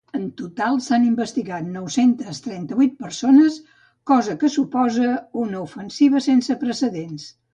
[0.17, 3.59] En total s’han investigat nou-cents trenta-vuit persones,
[4.13, 7.31] cosa que suposa una ofensiva sense precedents.